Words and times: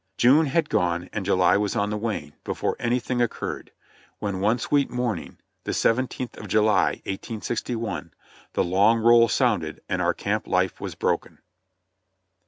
June 0.17 0.47
had 0.47 0.67
gone 0.67 1.07
and 1.13 1.27
July 1.27 1.55
was 1.57 1.75
on 1.75 1.91
the 1.91 1.95
wane 1.95 2.33
before 2.43 2.75
anything 2.79 3.21
oc 3.21 3.29
curred, 3.35 3.69
when 4.17 4.39
one 4.39 4.57
sweet 4.57 4.89
morning, 4.89 5.37
the 5.63 5.75
seventeenth 5.75 6.35
of 6.37 6.47
July, 6.47 6.93
1861, 7.05 8.11
the 8.53 8.63
long 8.63 8.97
roll 8.97 9.29
sounded 9.29 9.79
and 9.87 10.01
our 10.01 10.15
camp 10.15 10.47
life 10.47 10.81
was 10.81 10.95
broken. 10.95 11.37